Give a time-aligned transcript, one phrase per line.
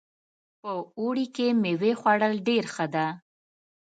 [0.61, 3.05] په اوړي کې میوې خوړل ډېر ښه ده